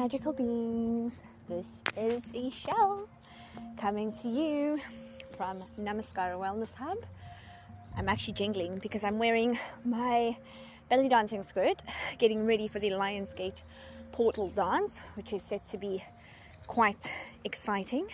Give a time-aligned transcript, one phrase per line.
[0.00, 1.20] magical beings.
[1.46, 3.06] This is Ishel
[3.76, 4.80] coming to you
[5.36, 6.96] from Namaskara Wellness Hub.
[7.98, 10.34] I'm actually jingling because I'm wearing my
[10.88, 11.82] belly dancing skirt,
[12.16, 13.60] getting ready for the Lionsgate
[14.10, 16.02] portal dance, which is set to be
[16.66, 17.12] quite
[17.44, 18.06] exciting.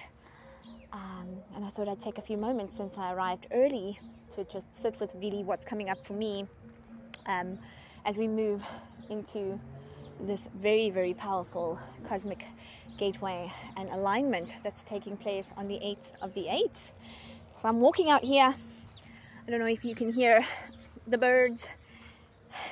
[0.93, 4.67] Um, and I thought I'd take a few moments since I arrived early to just
[4.77, 6.49] sit with really what's coming up for me
[7.27, 7.57] um,
[8.05, 8.61] as we move
[9.09, 9.61] into
[10.21, 12.45] this very, very powerful cosmic
[12.97, 16.93] gateway and alignment that's taking place on the 8th of the 8th.
[17.57, 18.55] So I'm walking out here.
[19.47, 20.45] I don't know if you can hear
[21.07, 21.69] the birds.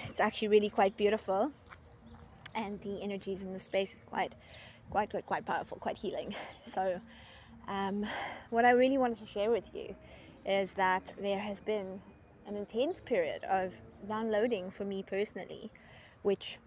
[0.07, 1.51] It's actually really quite beautiful.
[2.55, 4.35] And the energies in the space is quite,
[4.91, 6.35] quite, quite, quite powerful, quite healing.
[6.73, 7.01] So,
[7.69, 8.07] um,
[8.51, 9.95] what I really wanted to share with you
[10.47, 12.01] is that there has been
[12.47, 13.73] an intense period of
[14.07, 15.71] downloading for me personally,
[16.23, 16.59] which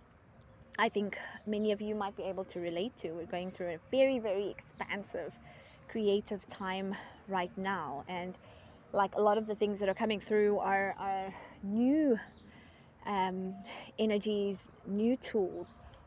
[0.80, 3.12] I think many of you might be able to relate to.
[3.12, 5.34] We're going through a very, very expansive
[5.88, 6.96] creative time
[7.28, 8.04] right now.
[8.08, 8.36] And
[8.94, 11.34] like a lot of the things that are coming through are, are
[11.64, 12.20] new
[13.08, 13.56] um,
[13.98, 15.66] energies, new tools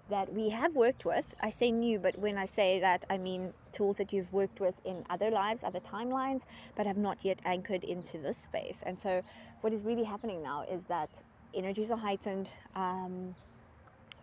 [0.09, 1.25] that we have worked with.
[1.41, 4.75] I say new, but when I say that, I mean tools that you've worked with
[4.85, 6.43] in other lives, other timelines,
[6.77, 8.77] but have not yet anchored into this space.
[8.85, 9.23] And so,
[9.63, 11.11] what is really happening now is that
[11.55, 12.49] energies are heightened.
[12.75, 13.35] Um,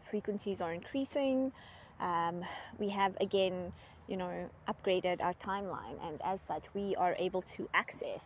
[0.09, 1.51] frequencies are increasing.
[1.99, 2.43] Um,
[2.79, 3.73] we have again,
[4.07, 8.21] you know, upgraded our timeline, and as such, we are able to access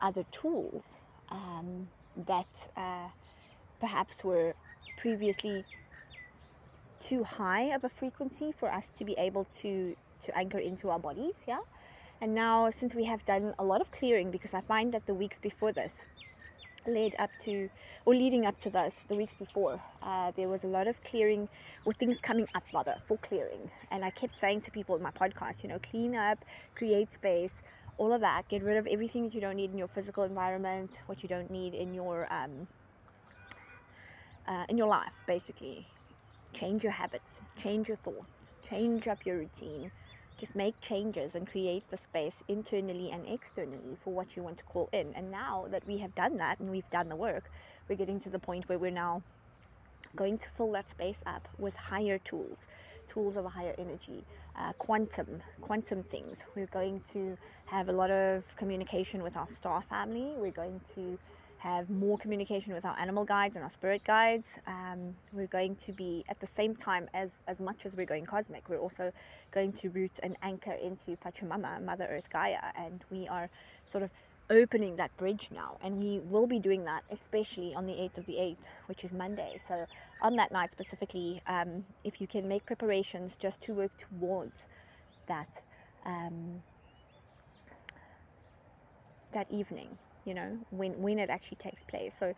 [0.00, 0.82] other tools
[1.30, 1.88] um,
[2.26, 3.08] that uh,
[3.80, 4.54] perhaps were
[4.98, 5.64] previously
[7.00, 10.98] too high of a frequency for us to be able to to anchor into our
[10.98, 11.34] bodies.
[11.46, 11.58] Yeah,
[12.20, 15.14] and now since we have done a lot of clearing, because I find that the
[15.14, 15.92] weeks before this
[16.86, 17.68] led up to
[18.04, 21.48] or leading up to this the weeks before uh, there was a lot of clearing
[21.84, 23.70] or things coming up rather for clearing.
[23.90, 26.44] And i kept saying to people in my podcast you know clean up
[26.74, 27.52] create space
[27.98, 28.48] all of that.
[28.48, 31.50] Get rid of everything that you don't need in your physical environment what you don't
[31.50, 32.66] need in your um,
[34.48, 35.86] uh, in your life basically.
[36.54, 37.24] Change your habits
[37.58, 38.26] change your thoughts
[38.68, 39.90] change up your routine
[40.38, 44.64] just make changes and create the space internally and externally for what you want to
[44.64, 45.12] call in.
[45.14, 47.50] And now that we have done that and we've done the work,
[47.88, 49.22] we're getting to the point where we're now
[50.16, 52.58] going to fill that space up with higher tools,
[53.08, 54.24] tools of a higher energy,
[54.56, 56.38] uh, quantum, quantum things.
[56.54, 60.34] We're going to have a lot of communication with our star family.
[60.36, 61.18] We're going to
[61.62, 64.46] have more communication with our animal guides and our spirit guides.
[64.66, 68.26] Um, we're going to be at the same time as as much as we're going
[68.26, 68.68] cosmic.
[68.68, 69.12] We're also
[69.52, 73.48] going to root and anchor into Pachamama, Mother Earth Gaia, and we are
[73.92, 74.10] sort of
[74.50, 75.78] opening that bridge now.
[75.84, 79.12] And we will be doing that, especially on the 8th of the 8th, which is
[79.12, 79.60] Monday.
[79.68, 79.86] So
[80.20, 84.64] on that night specifically, um, if you can make preparations just to work towards
[85.28, 85.62] that.
[86.04, 86.62] Um,
[89.32, 89.88] that evening
[90.24, 92.12] you know, when, when it actually takes place.
[92.18, 92.34] So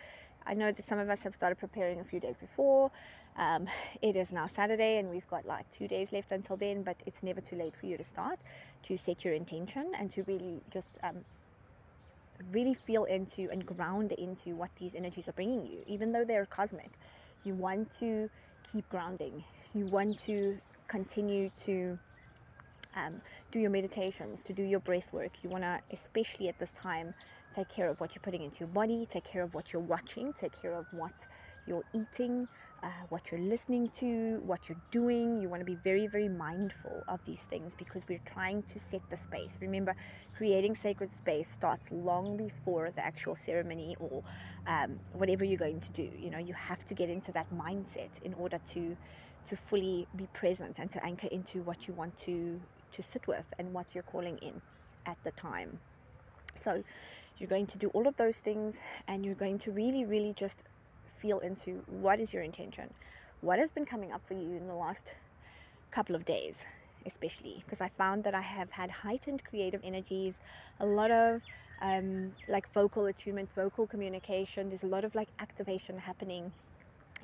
[0.46, 2.90] I know that some of us have started preparing a few days before.
[3.36, 3.66] Um,
[4.02, 7.22] it is now Saturday and we've got like two days left until then, but it's
[7.22, 8.38] never too late for you to start
[8.88, 11.16] to set your intention and to really just um,
[12.52, 16.46] really feel into and ground into what these energies are bringing you, even though they're
[16.46, 16.90] cosmic.
[17.44, 18.28] You want to
[18.72, 20.58] keep grounding, you want to
[20.88, 21.98] continue to
[22.96, 23.20] um,
[23.52, 25.32] do your meditations, to do your breath work.
[25.42, 27.14] You want to, especially at this time,
[27.54, 30.32] take care of what you're putting into your body, take care of what you're watching,
[30.34, 31.12] take care of what
[31.66, 32.48] you're eating,
[32.82, 35.40] uh, what you're listening to, what you're doing.
[35.40, 39.02] You want to be very, very mindful of these things because we're trying to set
[39.10, 39.52] the space.
[39.60, 39.94] Remember,
[40.36, 44.22] creating sacred space starts long before the actual ceremony or
[44.66, 46.08] um, whatever you're going to do.
[46.18, 48.96] You know, you have to get into that mindset in order to
[49.46, 52.60] to fully be present and to anchor into what you want to
[52.96, 54.60] to sit with and what you're calling in
[55.06, 55.78] at the time.
[56.64, 56.82] So
[57.38, 58.74] you're going to do all of those things
[59.08, 60.56] and you're going to really, really just
[61.20, 62.92] feel into what is your intention.
[63.40, 65.02] What has been coming up for you in the last
[65.90, 66.56] couple of days,
[67.06, 70.34] especially because I found that I have had heightened creative energies,
[70.80, 71.42] a lot of
[71.82, 74.68] um, like vocal attunement, vocal communication.
[74.68, 76.52] There's a lot of like activation happening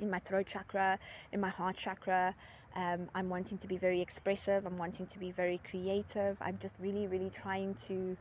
[0.01, 0.99] in my throat chakra,
[1.31, 2.35] in my heart chakra.
[2.75, 4.65] Um, I'm wanting to be very expressive.
[4.65, 6.37] I'm wanting to be very creative.
[6.41, 8.17] I'm just really, really trying to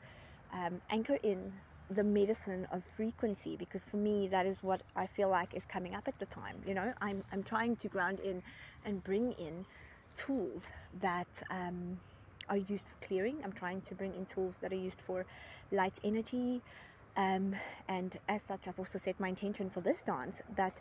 [0.52, 1.52] um, anchor in
[1.90, 5.94] the medicine of frequency because for me that is what I feel like is coming
[5.94, 6.56] up at the time.
[6.66, 8.42] You know, I'm I'm trying to ground in
[8.84, 9.66] and bring in
[10.16, 10.62] tools
[11.00, 11.98] that um,
[12.48, 13.36] are used for clearing.
[13.44, 15.24] I'm trying to bring in tools that are used for
[15.72, 16.60] light energy.
[17.16, 17.56] Um,
[17.88, 20.74] and as such, I've also set my intention for this dance that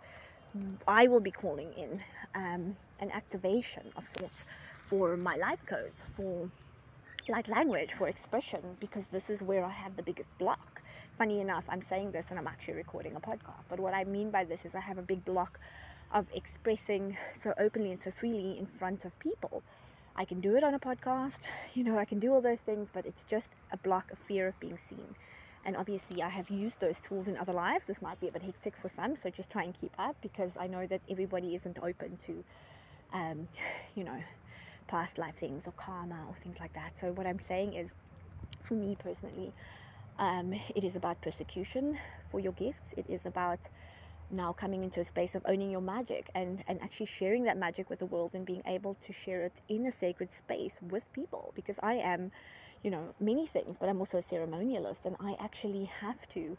[0.87, 2.01] I will be calling in
[2.35, 4.45] um, an activation of sorts
[4.87, 6.49] for my life codes, for
[7.27, 10.81] like language, for expression, because this is where I have the biggest block.
[11.17, 13.63] Funny enough, I'm saying this and I'm actually recording a podcast.
[13.69, 15.59] But what I mean by this is I have a big block
[16.11, 19.61] of expressing so openly and so freely in front of people.
[20.15, 21.39] I can do it on a podcast,
[21.75, 24.47] you know, I can do all those things, but it's just a block of fear
[24.47, 25.15] of being seen.
[25.69, 27.85] And obviously, I have used those tools in other lives.
[27.85, 30.49] This might be a bit hectic for some, so just try and keep up because
[30.59, 32.43] I know that everybody isn't open to,
[33.13, 33.47] um,
[33.95, 34.19] you know,
[34.87, 36.93] past life things or karma or things like that.
[36.99, 37.87] So, what I'm saying is,
[38.63, 39.53] for me personally,
[40.17, 41.99] um, it is about persecution
[42.31, 42.91] for your gifts.
[42.97, 43.59] It is about
[44.31, 47.91] now coming into a space of owning your magic and, and actually sharing that magic
[47.91, 51.51] with the world and being able to share it in a sacred space with people
[51.55, 52.31] because I am
[52.83, 56.57] you know, many things, but I'm also a ceremonialist and I actually have to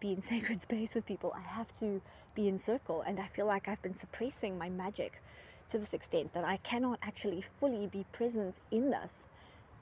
[0.00, 1.34] be in sacred space with people.
[1.36, 2.00] I have to
[2.34, 5.20] be in circle and I feel like I've been suppressing my magic
[5.70, 9.10] to this extent that I cannot actually fully be present in this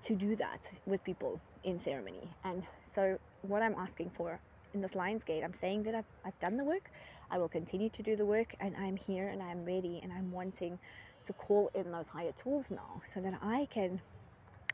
[0.04, 2.28] to do that with people in ceremony.
[2.44, 2.62] And
[2.94, 4.38] so what I'm asking for
[4.72, 6.90] in this Lions Gate, I'm saying that I've, I've done the work.
[7.30, 10.30] I will continue to do the work and I'm here and I'm ready and I'm
[10.30, 10.78] wanting
[11.26, 14.00] to call in those higher tools now so that I can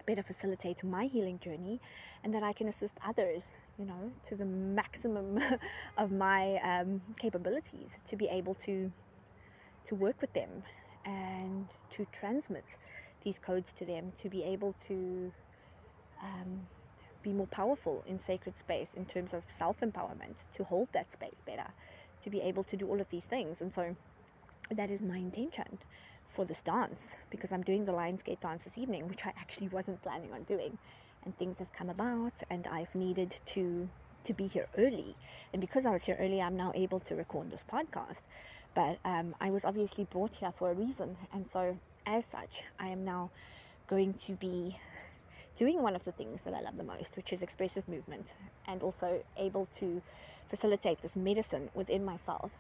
[0.07, 1.81] better facilitate my healing journey
[2.25, 3.43] and that I can assist others,
[3.79, 5.41] you know, to the maximum
[5.99, 8.91] of my um, capabilities to be able to
[9.89, 10.63] to work with them
[11.05, 11.67] and
[11.97, 12.65] to transmit
[13.25, 15.33] these codes to them to be able to
[16.23, 16.67] um,
[17.23, 21.67] be more powerful in sacred space in terms of self-empowerment to hold that space better
[22.23, 23.57] to be able to do all of these things.
[23.61, 23.97] And so
[24.71, 25.79] that is my intention
[26.35, 26.99] for this dance
[27.31, 30.79] because I'm doing the Lionsgate dance this evening, which I actually wasn't planning on doing.
[31.25, 33.89] And things have come about, and I've needed to
[34.25, 35.17] to be here early.
[35.53, 38.17] And because I was here early, I'm now able to record this podcast.
[38.75, 42.89] But um, I was obviously brought here for a reason, and so as such, I
[42.89, 43.31] am now
[43.89, 44.79] going to be
[45.57, 48.27] doing one of the things that I love the most, which is expressive movement,
[48.67, 50.01] and also able to
[50.49, 52.51] facilitate this medicine within myself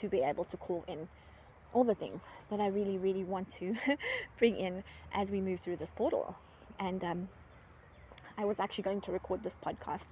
[0.00, 1.08] to be able to call in
[1.72, 2.20] all the things
[2.50, 3.74] that I really, really want to
[4.38, 4.82] bring in
[5.12, 6.36] as we move through this portal.
[6.78, 7.28] And um,
[8.36, 10.06] I was actually going to record this podcast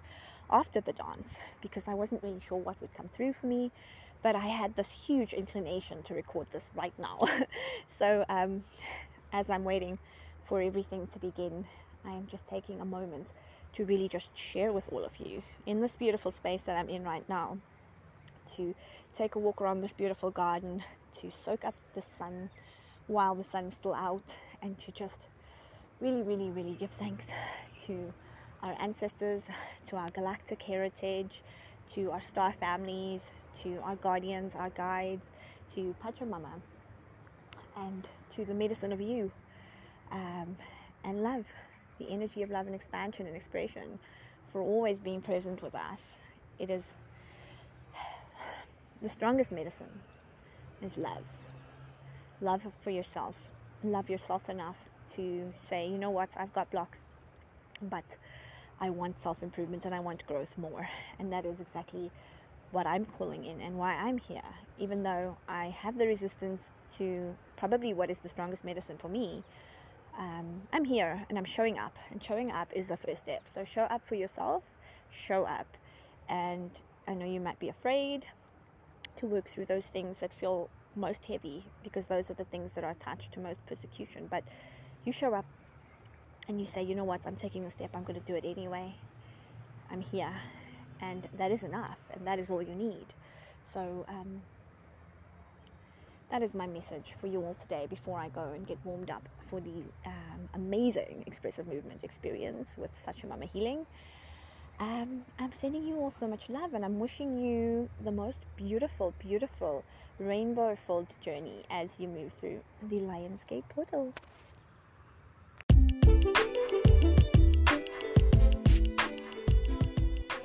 [0.51, 1.29] after the dance
[1.63, 3.71] because I wasn't really sure what would come through for me.
[4.23, 7.29] But I had this huge inclination to record this right now.
[7.99, 8.65] so um,
[9.33, 9.99] as I'm waiting
[10.49, 11.65] for everything to begin,
[12.05, 13.27] I am just taking a moment
[13.75, 17.05] to really just share with all of you in this beautiful space that I'm in
[17.05, 17.59] right now
[18.57, 18.75] to
[19.17, 20.83] take a walk around this beautiful garden,
[21.21, 22.51] to soak up the sun
[23.07, 24.23] while the sun's still out,
[24.63, 25.19] and to just
[26.01, 27.25] really, really, really give thanks
[27.87, 28.13] to
[28.63, 29.43] our ancestors,
[29.89, 31.43] to our galactic heritage,
[31.95, 33.21] to our star families,
[33.63, 35.23] to our guardians, our guides,
[35.75, 36.61] to Pachamama,
[37.77, 39.31] and to the medicine of you,
[40.13, 40.57] um,
[41.05, 41.45] and love,
[41.99, 43.99] the energy of love and expansion and expression,
[44.53, 45.99] for always being present with us.
[46.59, 46.83] It is
[49.03, 50.01] the strongest medicine
[50.83, 51.25] is love.
[52.41, 53.35] Love for yourself.
[53.85, 54.77] Love yourself enough
[55.15, 56.99] to say, you know what, I've got blocks,
[57.83, 58.05] but
[58.81, 60.89] I want self improvement and I want growth more.
[61.19, 62.11] And that is exactly
[62.73, 64.43] what I'm calling in and why I'm here.
[64.79, 66.61] Even though I have the resistance
[66.99, 69.43] to probably what is the strongest medicine for me,
[70.19, 71.97] um, I'm here and I'm showing up.
[72.11, 73.43] And showing up is the first step.
[73.55, 74.63] So show up for yourself,
[75.11, 75.67] show up.
[76.29, 76.71] And
[77.09, 78.27] I know you might be afraid,
[79.19, 82.85] to work through those things that feel most heavy because those are the things that
[82.85, 84.27] are attached to most persecution.
[84.31, 84.43] But
[85.05, 85.45] you show up
[86.49, 88.45] and you say, you know what, I'm taking the step, I'm going to do it
[88.45, 88.95] anyway.
[89.91, 90.33] I'm here.
[91.01, 93.07] And that is enough, and that is all you need.
[93.75, 94.41] So, um,
[96.31, 99.29] that is my message for you all today before I go and get warmed up
[99.49, 102.91] for the um, amazing expressive movement experience with
[103.29, 103.87] Mama Healing
[104.79, 109.15] um, I'm sending you all so much love and I'm wishing you the most beautiful,
[109.19, 109.85] beautiful
[110.19, 114.13] rainbow filled journey as you move through the Lionsgate portal.